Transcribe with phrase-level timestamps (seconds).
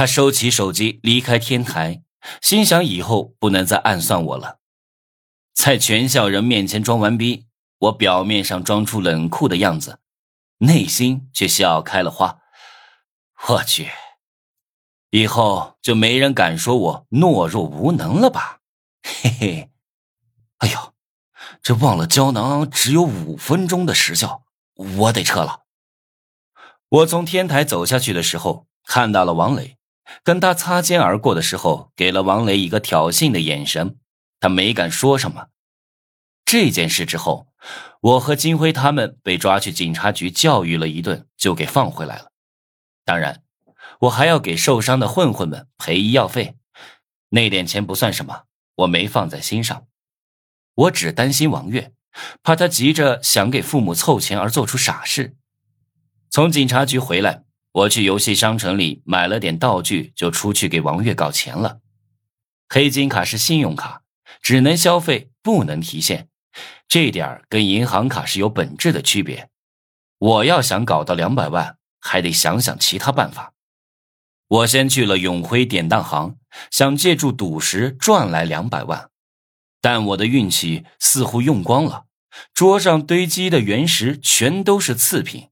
[0.00, 2.02] 他收起手机，离开天台，
[2.40, 4.58] 心想以后不能再暗算我了。
[5.52, 7.48] 在全校人面前装完逼，
[7.80, 9.98] 我表面上装出冷酷的样子，
[10.60, 12.38] 内心却笑开了花。
[13.48, 13.90] 我去，
[15.10, 18.60] 以后就没人敢说我懦弱无能了吧？
[19.02, 19.70] 嘿嘿。
[20.60, 20.94] 哎呦，
[21.60, 24.44] 这忘了胶囊只有五分钟的时效，
[24.76, 25.64] 我得撤了。
[26.88, 29.76] 我从天台走下去的时候，看到了王磊，
[30.22, 33.98] 跟他擦肩而过的时候，给了王磊一个挑衅的眼神，
[34.38, 35.48] 他没敢说什么。
[36.44, 37.46] 这件事之后，
[38.00, 42.32] 我和金辉他们被抓去警察局教育了一顿，就给放回来了。
[43.04, 43.42] 当然，
[44.00, 46.56] 我还要给受伤的混混们赔医药费，
[47.28, 48.44] 那点钱不算什么，
[48.76, 49.86] 我没放在心上。
[50.74, 51.92] 我只担心王月，
[52.42, 55.36] 怕他急着想给父母凑钱而做出傻事。
[56.30, 61.80] 从警察局回来，我去游戏商城里买了点道具，就出去给王月搞钱了。
[62.68, 64.02] 黑金卡是信用卡，
[64.42, 66.28] 只能消费，不能提现，
[66.88, 69.48] 这点跟银行卡是有本质的区别。
[70.18, 73.52] 我要想搞到两百万，还得想想其他办法。
[74.48, 76.36] 我先去了永辉典当行，
[76.72, 79.10] 想借助赌石赚来两百万。
[79.80, 82.06] 但我的运气似乎用光了，
[82.52, 85.48] 桌上堆积的原石全都是次品，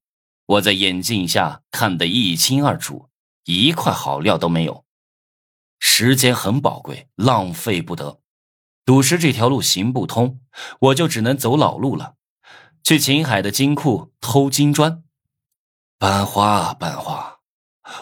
[0.49, 3.11] 我在眼镜下看得一清二楚，
[3.45, 4.87] 一块好料都没有。
[5.79, 8.21] 时间很宝贵，浪费不得。
[8.87, 10.41] 赌石这条路行不通，
[10.81, 12.15] 我就只能走老路了，
[12.83, 15.03] 去秦海的金库偷金砖。
[15.99, 17.41] 班花，班花，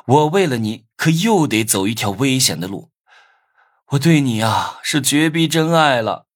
[0.06, 2.92] 我为了你可又得走一条危险的路。
[3.90, 6.26] 我对你啊是绝逼真爱了。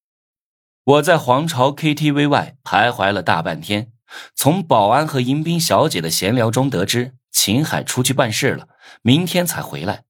[0.82, 3.92] 我在皇朝 KTV 外徘徊了大半天，
[4.34, 8.68] 从保安和迎宾小姐的闲聊中得知秦海出去办事了，
[9.02, 10.04] 明天才回来。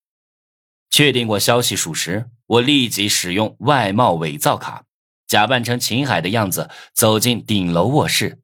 [0.91, 4.85] 确定过消息属实，我立即使用外貌伪造卡，
[5.27, 8.41] 假扮成秦海的样子走进顶楼卧室。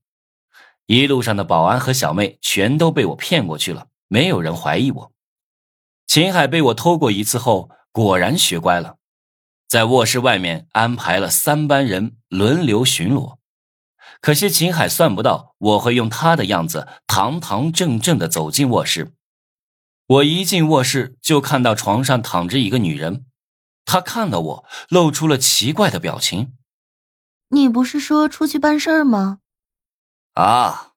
[0.87, 5.13] 一路上的保安和小妹全都被我骗过去了，没有人怀疑我。
[6.07, 7.71] 秦海被我偷过一次后。
[7.97, 8.99] 果然学乖了，
[9.67, 13.39] 在卧室外面安排了三班人轮流巡逻。
[14.27, 19.13] 可惜秦海算不到我会用他的样子堂堂正正的走进卧室。
[20.09, 23.25] 我一进卧室就看到床上躺着一个女人，
[23.85, 26.57] 她看到我露出了奇怪的表情。
[27.51, 29.39] 你不是说出去办事儿吗？
[30.35, 30.95] 啊，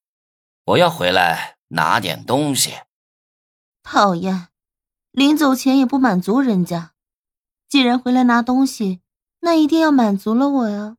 [0.66, 2.74] 我要回来拿点东西。
[3.84, 4.48] 讨厌。
[5.12, 6.94] 临走前也不满足人家，
[7.68, 9.02] 既然回来拿东西，
[9.42, 10.96] 那一定要满足了我呀。